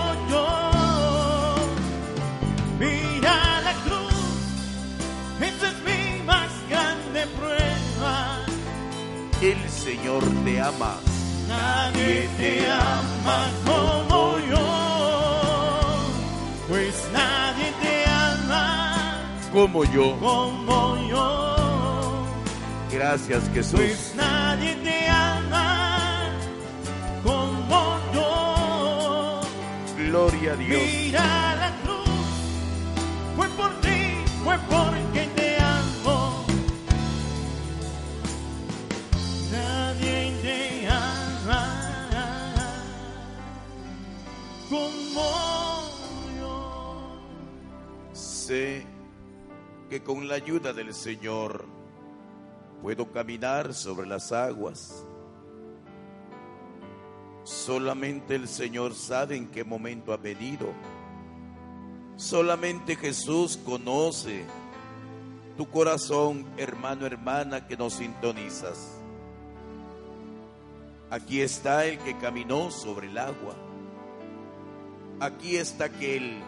[9.89, 10.97] Señor te ama.
[11.49, 14.67] Nadie te ama como yo,
[16.69, 20.15] pues nadie te ama Como yo.
[20.21, 22.27] como yo,
[22.93, 23.81] Gracias, Jesús.
[23.81, 26.33] pues nadie te ama
[27.25, 29.41] como yo.
[29.97, 30.83] Gloria a Dios.
[30.83, 32.29] Mira la cruz,
[33.37, 34.01] fue por ti,
[34.45, 35.29] fue porque
[44.69, 45.89] como.
[48.13, 48.87] Sé
[49.91, 51.67] que con la ayuda del Señor
[52.83, 55.05] puedo caminar sobre las aguas.
[57.45, 60.73] Solamente el Señor sabe en qué momento ha venido.
[62.17, 64.45] Solamente Jesús conoce
[65.57, 68.99] tu corazón, hermano, hermana, que nos sintonizas.
[71.11, 73.68] Aquí está el que caminó sobre el agua.
[75.21, 76.41] Aquí está aquel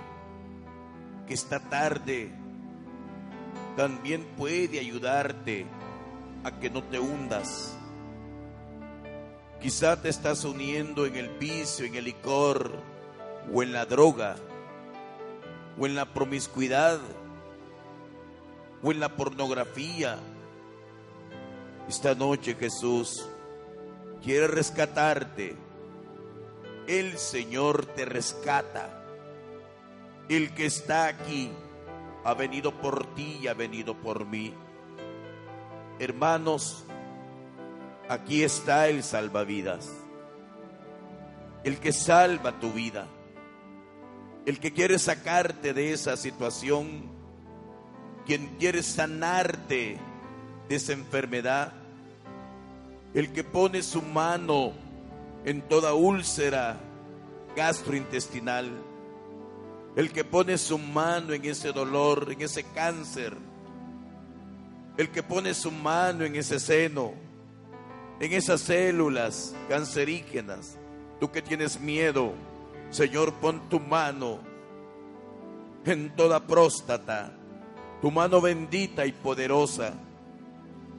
[1.27, 2.31] que esta tarde
[3.77, 5.66] también puede ayudarte
[6.45, 7.77] a que no te hundas.
[9.61, 12.73] Quizá te estás uniendo en el vicio, en el licor,
[13.53, 14.37] o en la droga,
[15.77, 17.01] o en la promiscuidad,
[18.83, 20.16] o en la pornografía.
[21.89, 23.27] Esta noche Jesús
[24.23, 25.70] quiere rescatarte.
[26.91, 29.05] El Señor te rescata.
[30.28, 31.53] El que está aquí
[32.24, 34.53] ha venido por ti y ha venido por mí.
[36.01, 36.84] Hermanos,
[38.09, 39.88] aquí está el salvavidas.
[41.62, 43.07] El que salva tu vida.
[44.45, 47.05] El que quiere sacarte de esa situación.
[48.26, 49.97] Quien quiere sanarte
[50.68, 51.72] de esa enfermedad.
[53.14, 54.89] El que pone su mano
[55.45, 56.78] en toda úlcera
[57.57, 58.70] gastrointestinal.
[59.97, 63.36] El que pone su mano en ese dolor, en ese cáncer.
[64.97, 67.12] El que pone su mano en ese seno,
[68.20, 70.76] en esas células cancerígenas.
[71.18, 72.32] Tú que tienes miedo,
[72.91, 74.41] Señor, pon tu mano
[75.84, 77.32] en toda próstata,
[78.03, 79.95] tu mano bendita y poderosa.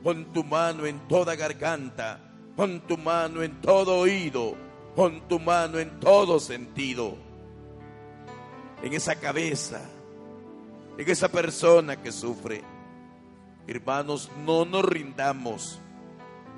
[0.04, 2.20] Pon tu mano en toda garganta,
[2.62, 4.56] pon tu mano en todo oído,
[4.96, 7.18] pon tu mano en todo sentido,
[8.84, 9.82] en esa cabeza,
[10.96, 12.62] en esa persona que sufre.
[13.66, 15.80] Hermanos, no nos rindamos.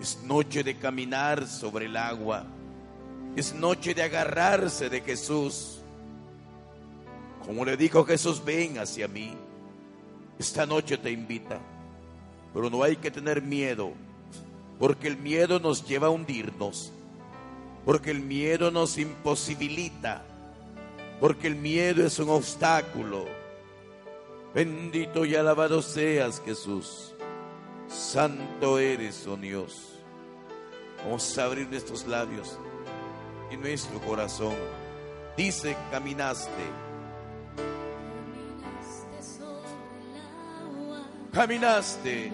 [0.02, 2.48] Es noche de caminar sobre el agua.
[3.38, 5.80] Es noche de agarrarse de Jesús.
[7.46, 9.38] Como le dijo Jesús, ven hacia mí.
[10.38, 11.62] Esta noche te invita.
[12.54, 13.94] Pero no hay que tener miedo,
[14.84, 16.92] porque el miedo nos lleva a hundirnos.
[17.86, 20.26] Porque el miedo nos imposibilita.
[21.22, 23.24] Porque el miedo es un obstáculo.
[24.54, 27.14] Bendito y alabado seas Jesús.
[27.88, 30.00] Santo eres, oh Dios.
[31.06, 32.60] Vamos a abrir nuestros labios
[33.52, 34.58] y nuestro corazón.
[35.38, 36.52] Dice, caminaste,
[37.56, 39.64] Caminaste sobre
[40.12, 40.18] el
[40.62, 42.34] agua, caminaste,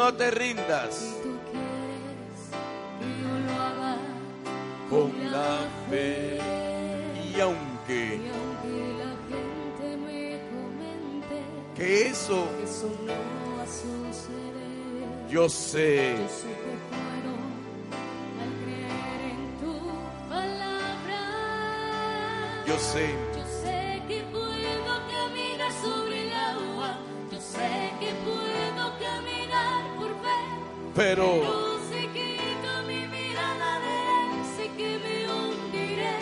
[0.00, 0.94] no te rindas.
[0.94, 2.40] Si tú quieres
[3.20, 3.96] yo lo haga
[4.88, 5.52] con la
[5.90, 6.38] fe.
[7.22, 8.02] Y Y aunque
[8.38, 10.22] aunque la gente me
[10.52, 11.36] comente
[11.76, 13.18] que eso que eso no
[13.56, 17.32] va a suceder, yo sé, yo sé que puedo
[18.42, 19.72] al creer en tu
[20.28, 21.20] palabra.
[22.66, 23.39] yo sé, Yo sé
[35.32, 36.16] hundiré.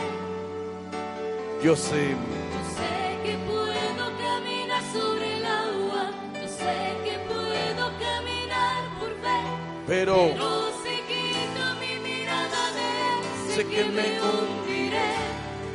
[1.62, 2.14] yo sé,
[2.54, 6.10] Yo sé que puedo caminar sobre el agua.
[6.34, 9.38] Yo sé que puedo caminar por fe.
[9.86, 13.20] pero Pero si quito mi mirada de él,
[13.54, 15.10] sé, que, me hundiré.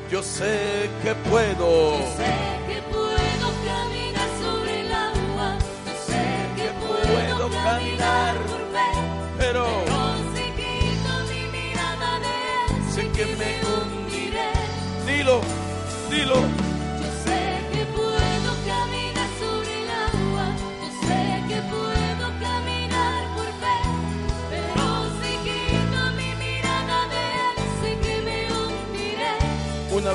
[0.10, 2.63] yo sé que puedo, Yo sé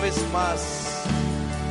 [0.09, 0.61] vez más,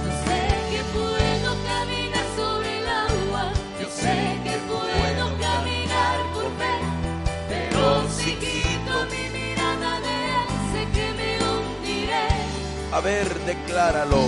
[0.06, 3.52] Yo sé que puedo caminar sobre el agua.
[3.82, 6.76] Yo sé que puedo caminar por fe.
[7.50, 12.28] Pero si quito mi mirada de él, sé que me hundiré.
[12.92, 14.22] a ver, decláralo,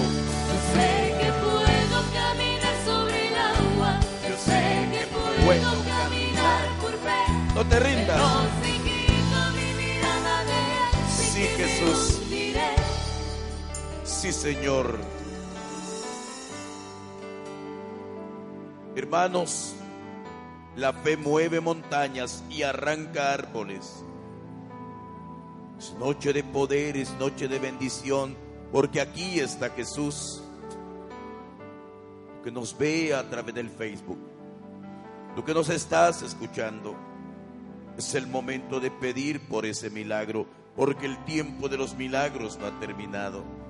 [0.49, 0.89] Yo sé
[1.21, 3.99] que puedo caminar sobre el agua.
[4.27, 4.61] Yo sé
[4.93, 5.03] que
[5.45, 7.19] puedo caminar por fe.
[7.53, 8.17] no te rindas.
[8.17, 8.29] Pero
[8.63, 12.18] si quito mi mirada de él, sé Sí, que Jesús.
[14.21, 14.99] Sí, Señor.
[18.93, 19.73] Hermanos,
[20.75, 24.03] la fe mueve montañas y arranca árboles.
[25.77, 28.35] Es noche de poder, es noche de bendición,
[28.73, 30.43] porque aquí está Jesús,
[32.43, 34.19] que nos ve a través del Facebook.
[35.33, 36.93] Tú que nos estás escuchando,
[37.97, 40.45] es el momento de pedir por ese milagro,
[40.75, 43.68] porque el tiempo de los milagros no ha terminado.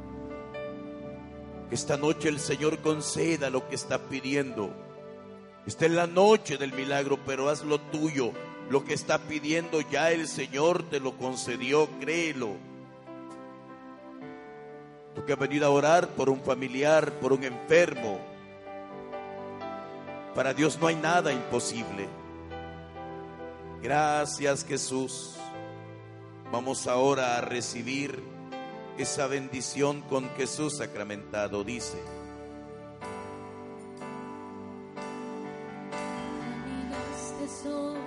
[1.69, 4.73] Que esta noche el Señor conceda lo que está pidiendo.
[5.67, 8.31] Está en la noche del milagro, pero haz lo tuyo.
[8.71, 12.55] Lo que está pidiendo ya el Señor te lo concedió, créelo.
[15.15, 18.19] Tú que has venido a orar por un familiar, por un enfermo.
[20.33, 22.07] Para Dios no hay nada imposible.
[23.81, 25.35] Gracias Jesús.
[26.51, 28.23] Vamos ahora a recibir
[28.99, 31.97] esa bendición con Jesús sacramentado, dice.
[37.63, 37.99] sobre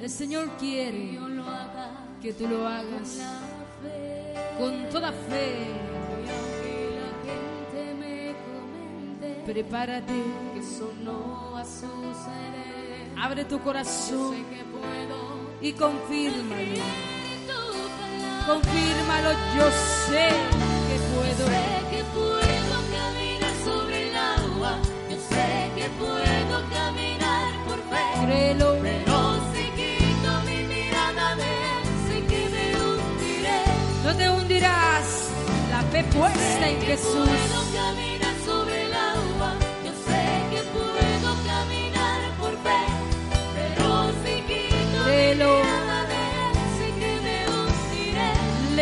[0.00, 1.90] El Señor quiere que, yo lo haga,
[2.22, 3.18] que tú lo hagas
[4.58, 5.66] con, toda fe.
[6.24, 10.22] Y aunque la gente me comente, prepárate
[10.54, 12.69] que eso no va a
[13.20, 14.34] abre tu yo corazón
[15.60, 16.80] y confírmalo.
[18.46, 19.66] Confírmalo, yo
[20.08, 20.28] sé
[20.88, 21.46] que puedo.
[21.46, 24.78] Sé que puedo caminar sobre el agua,
[25.10, 28.26] yo sé que puedo caminar por fe.
[28.26, 33.62] Créelo, Pero si quito mi mirada de él, sé que me hundiré.
[34.04, 35.28] no te hundirás.
[35.70, 37.59] La fe puesta en Jesús.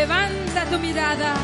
[0.08, 1.34] Levanta tu mirada.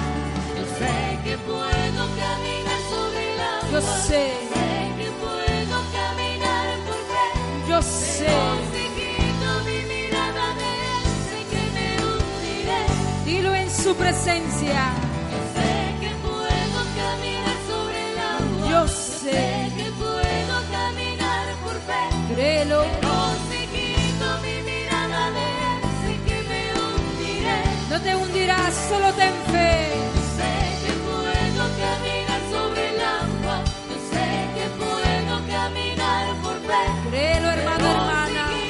[0.56, 3.68] Yo sé que puedo caminar sobre el agua.
[3.72, 7.26] Yo sé, Sé que puedo caminar por fe.
[7.68, 8.26] yo sé.
[8.96, 12.82] Quito mi mirada de él, sé que me hundiré.
[13.26, 14.80] Dilo en su presencia.
[15.32, 18.70] Yo sé que puedo caminar sobre el agua.
[18.70, 19.72] Yo sé sé.
[19.76, 22.34] que puedo caminar por fe.
[22.34, 23.12] Créelo, Pero
[27.94, 29.72] no te hundirás, solo ten fe.
[30.36, 33.56] Sé que puedo caminar sobre el agua.
[33.90, 34.26] Yo sé
[34.56, 36.82] que puedo caminar por fe.
[37.10, 38.42] Créelo, hermano, hermana.
[38.50, 38.64] Mi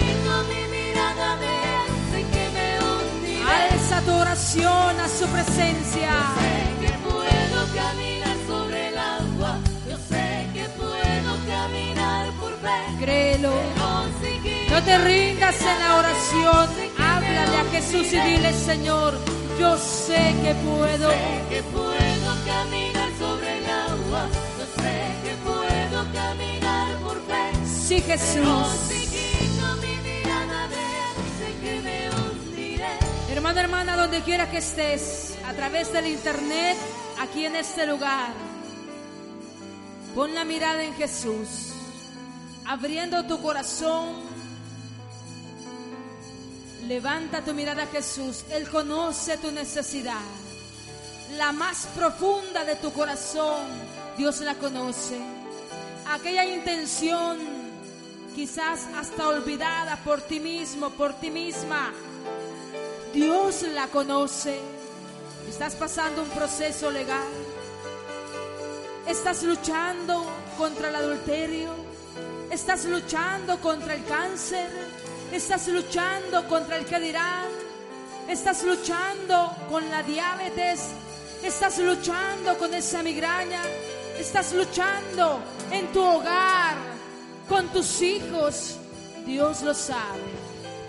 [2.12, 2.68] de que me.
[3.56, 6.10] Alza tu oración a su presencia.
[6.40, 9.52] Sé que puedo caminar sobre el agua.
[9.88, 12.78] Yo sé que puedo caminar por fe.
[13.00, 13.54] Créelo.
[14.70, 16.83] No te rindas en la oración.
[17.36, 19.18] Háblale a Jesús y dile, Señor,
[19.58, 21.10] yo sé que puedo.
[21.10, 24.28] Sé que puedo caminar sobre el agua.
[24.58, 27.66] Yo sé que puedo caminar por fe.
[27.66, 28.68] Sí, Jesús.
[28.88, 32.98] si quito mi mirada de él, sé que me hundiré.
[33.30, 36.76] Hermano, hermana, donde quiera que estés, a través del internet,
[37.20, 38.32] aquí en este lugar,
[40.14, 41.72] pon la mirada en Jesús,
[42.66, 44.33] abriendo tu corazón.
[46.86, 48.44] Levanta tu mirada a Jesús.
[48.50, 50.20] Él conoce tu necesidad.
[51.38, 53.64] La más profunda de tu corazón,
[54.18, 55.18] Dios la conoce.
[56.10, 57.38] Aquella intención,
[58.34, 61.92] quizás hasta olvidada por ti mismo, por ti misma,
[63.14, 64.60] Dios la conoce.
[65.48, 67.28] Estás pasando un proceso legal.
[69.06, 70.26] Estás luchando
[70.58, 71.70] contra el adulterio.
[72.50, 74.83] Estás luchando contra el cáncer.
[75.32, 77.48] Estás luchando contra el que.
[78.28, 80.90] Estás luchando con la diabetes.
[81.42, 83.62] Estás luchando con esa migraña.
[84.18, 86.76] Estás luchando en tu hogar,
[87.48, 88.76] con tus hijos.
[89.26, 90.22] Dios lo sabe.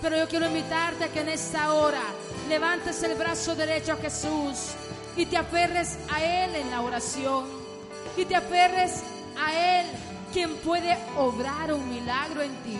[0.02, 2.04] Pero yo quiero invitarte a que en esta hora
[2.48, 4.74] levantes el brazo derecho a Jesús
[5.18, 7.46] y te aferres a Él en la oración.
[8.16, 9.02] Y te aferres
[9.38, 9.88] a Él,
[10.32, 12.78] quien puede obrar un milagro en ti.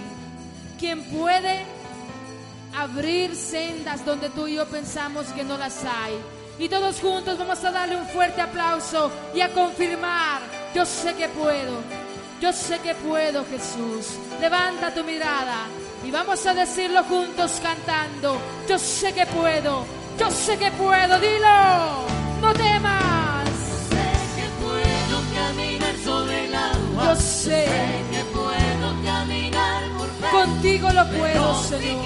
[0.80, 1.66] Quien puede
[2.78, 6.14] abrir sendas donde tú y yo pensamos que no las hay.
[6.60, 10.42] Y todos juntos vamos a darle un fuerte aplauso y a confirmar,
[10.74, 11.82] yo sé que puedo,
[12.40, 14.18] yo sé que puedo Jesús.
[14.40, 15.66] Levanta tu mirada
[16.06, 19.86] y vamos a decirlo juntos cantando, yo sé que puedo,
[20.18, 22.06] yo sé que puedo, dilo,
[22.42, 23.50] no temas,
[23.90, 27.06] Sé que puedo caminar sobre el agua.
[27.06, 27.66] yo sé,
[30.56, 32.06] contigo lo puedo Señor.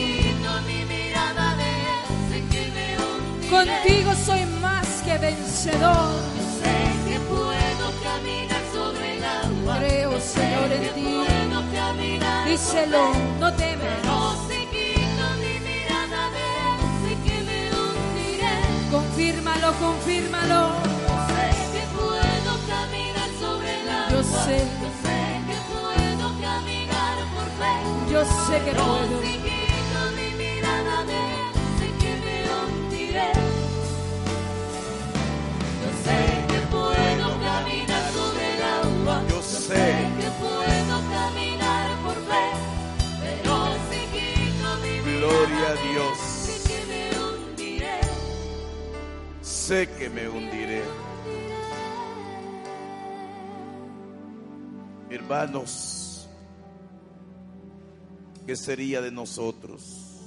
[3.49, 6.13] Contigo soy más que vencedor.
[6.61, 9.77] Sé que puedo caminar sobre el agua.
[9.79, 12.49] Creo, Señor, en ti.
[12.49, 13.87] Díselo, no temas.
[18.91, 20.69] Confírmalo, confírmalo.
[21.29, 24.09] Sé que puedo caminar sobre el agua.
[24.11, 24.98] Yo sé.
[28.19, 29.21] Yo sé que puedo.
[29.21, 33.31] si quito mi mirada de él, sé que me hundiré.
[35.81, 39.23] Yo sé que puedo caminar sobre el agua.
[39.29, 39.85] Yo sé.
[40.19, 42.45] que puedo caminar por fe.
[43.23, 43.53] Pero
[43.89, 46.17] si quito mi mirada Gloria a Dios.
[46.19, 47.99] sé que me hundiré.
[49.41, 50.83] Sé que me hundiré.
[55.09, 55.98] Hermanos,
[58.49, 60.25] ¿qué sería de nosotros?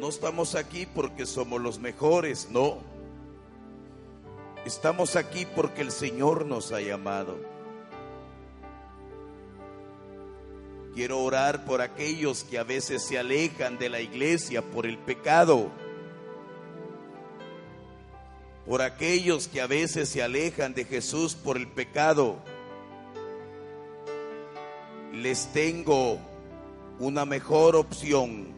[0.00, 2.78] No estamos aquí porque somos los mejores, no.
[4.64, 7.36] Estamos aquí porque el Señor nos ha llamado.
[10.94, 15.70] Quiero orar por aquellos que a veces se alejan de la iglesia por el pecado.
[18.64, 22.38] Por aquellos que a veces se alejan de Jesús por el pecado.
[25.14, 26.18] Les tengo
[26.98, 28.48] una mejor opción.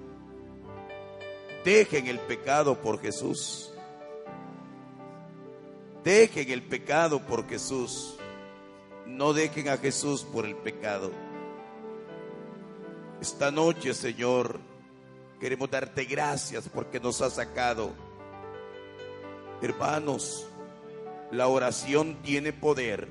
[1.64, 3.72] Dejen el pecado por Jesús.
[6.02, 8.16] Dejen el pecado por Jesús.
[9.06, 11.10] No dejen a Jesús por el pecado.
[13.20, 14.58] Esta noche, Señor,
[15.40, 17.90] queremos darte gracias porque nos has sacado.
[19.60, 20.46] Hermanos,
[21.30, 23.08] la oración tiene poder.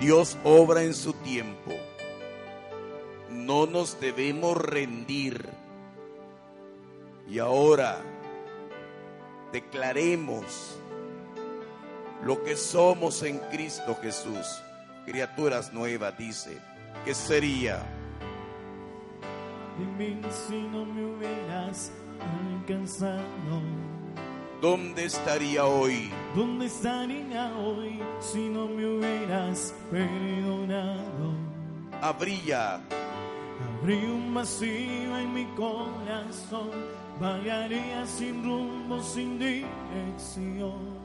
[0.00, 1.72] Dios obra en su tiempo.
[3.50, 5.48] No nos debemos rendir.
[7.28, 7.98] Y ahora
[9.52, 10.78] declaremos
[12.22, 14.62] lo que somos en Cristo Jesús.
[15.04, 16.60] Criaturas nuevas, dice.
[17.04, 17.82] ¿Qué sería?
[20.30, 21.90] Si no me hubieras
[22.54, 23.24] alcanzado.
[24.60, 26.12] ¿Dónde estaría hoy?
[26.36, 31.34] ¿Dónde estaría hoy si no me hubieras perdonado?
[32.00, 32.80] Habría
[33.60, 36.70] Abrí un vacío en mi corazón,
[37.20, 41.00] vagaría sin rumbo, sin dirección.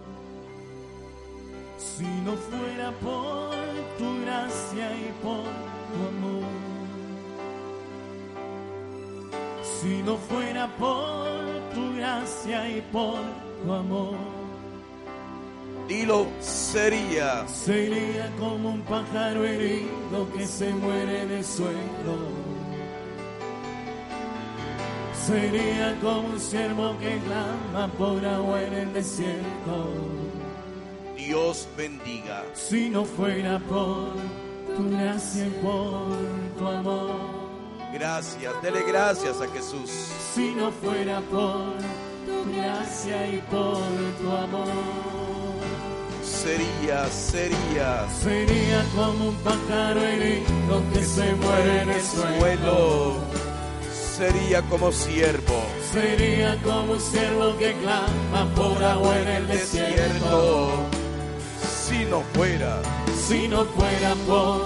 [1.78, 3.56] Si no fuera por
[3.98, 5.44] tu gracia y por
[5.92, 6.66] tu amor.
[9.64, 11.28] Si no fuera por
[11.74, 13.20] tu gracia y por
[13.64, 14.16] tu amor.
[15.88, 17.48] Dilo, sería.
[17.48, 22.45] Sería como un pájaro herido que se muere en el suelo.
[25.26, 29.88] Sería como un siervo que clama por agua en el desierto.
[31.18, 32.44] Dios bendiga.
[32.54, 34.14] Si no fuera por
[34.76, 37.16] tu gracia y por tu amor.
[37.92, 39.90] Gracias, dele gracias a Jesús.
[40.36, 41.74] Si no fuera por
[42.28, 43.80] tu gracia y por
[44.22, 44.68] tu amor.
[46.24, 48.08] Sería, sería.
[48.22, 53.45] Sería como un pájaro herido que se muere en el suelo.
[54.18, 55.62] Sería como siervo.
[55.92, 60.70] Sería como un siervo que clama por agua en el desierto.
[61.86, 62.82] Si no fuera,
[63.28, 64.62] Si no fuera por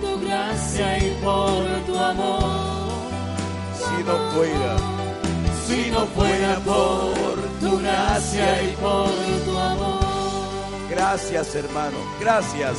[0.00, 2.90] tu gracia y por tu amor.
[3.78, 4.76] si no fuera,
[5.66, 9.10] Si no fuera por tu gracia y por
[9.44, 10.04] tu amor.
[10.90, 12.76] gracias hermano, gracias.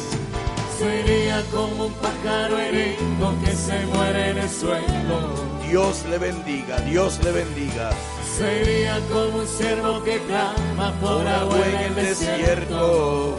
[0.79, 5.54] Sería como un pájaro herido que se muere en el suelo.
[5.69, 7.89] Dios le bendiga, Dios le bendiga.
[8.37, 13.35] Sería como un siervo que clama por agua en el desierto.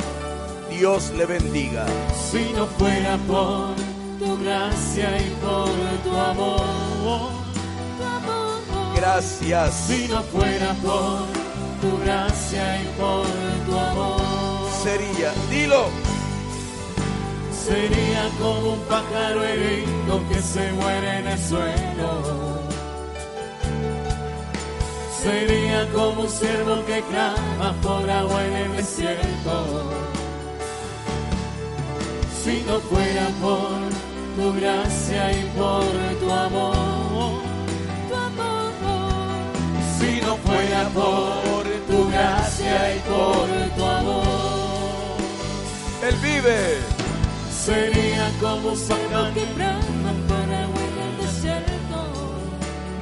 [0.71, 1.87] Dios le bendiga.
[2.31, 3.75] Si no fuera por
[4.19, 5.71] tu gracia y por
[6.05, 7.31] tu amor.
[8.97, 9.75] Gracias.
[9.87, 11.27] Si no fuera por
[11.81, 13.27] tu gracia y por
[13.67, 14.21] tu amor.
[14.83, 15.89] Sería, dilo,
[17.67, 22.61] Sería como un pájaro herido que se muere en el suelo.
[25.21, 29.83] Sería como un siervo que clama por agua en el desierto.
[32.41, 33.81] Si no fuera por
[34.37, 35.85] tu gracia y por
[36.21, 37.41] tu amor.
[39.99, 44.23] Si no fuera por tu gracia y por tu amor.
[46.09, 46.96] Él vive.
[47.67, 51.99] Sería como un pájaro que brama por agua en el desierto.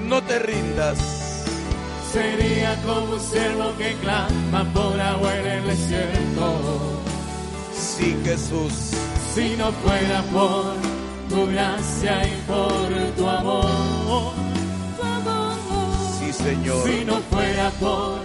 [0.09, 0.99] No te rindas.
[2.11, 6.47] Sería como un siervo que clama por agua en el desierto.
[7.75, 8.73] Sí, Jesús.
[9.35, 10.77] Si no fuera por
[11.29, 12.89] tu gracia y por
[13.19, 14.33] tu amor.
[16.19, 16.89] Sí, Señor.
[16.89, 18.21] Si no fuera por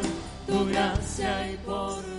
[0.48, 2.18] tu gracia y por tu amor.